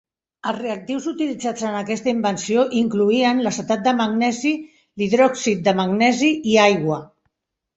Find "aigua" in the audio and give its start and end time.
6.65-6.99